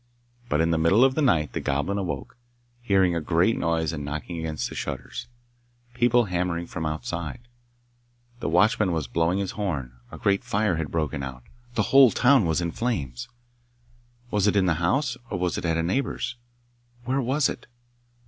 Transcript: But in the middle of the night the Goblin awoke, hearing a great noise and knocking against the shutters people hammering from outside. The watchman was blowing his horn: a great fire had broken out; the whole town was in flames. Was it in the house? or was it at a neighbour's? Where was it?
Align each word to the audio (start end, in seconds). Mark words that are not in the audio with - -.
But 0.49 0.61
in 0.61 0.71
the 0.71 0.79
middle 0.79 1.03
of 1.03 1.13
the 1.13 1.21
night 1.21 1.53
the 1.53 1.59
Goblin 1.59 1.99
awoke, 1.99 2.35
hearing 2.81 3.15
a 3.15 3.21
great 3.21 3.55
noise 3.55 3.93
and 3.93 4.03
knocking 4.03 4.39
against 4.39 4.67
the 4.67 4.73
shutters 4.73 5.27
people 5.93 6.23
hammering 6.25 6.65
from 6.65 6.87
outside. 6.87 7.41
The 8.39 8.49
watchman 8.49 8.93
was 8.93 9.05
blowing 9.05 9.37
his 9.37 9.51
horn: 9.51 9.93
a 10.11 10.17
great 10.17 10.43
fire 10.43 10.77
had 10.77 10.89
broken 10.89 11.21
out; 11.21 11.43
the 11.75 11.83
whole 11.93 12.09
town 12.09 12.45
was 12.47 12.61
in 12.61 12.71
flames. 12.71 13.29
Was 14.31 14.47
it 14.47 14.55
in 14.55 14.65
the 14.65 14.81
house? 14.81 15.17
or 15.29 15.37
was 15.37 15.55
it 15.59 15.65
at 15.65 15.77
a 15.77 15.83
neighbour's? 15.83 16.35
Where 17.05 17.21
was 17.21 17.47
it? 17.47 17.67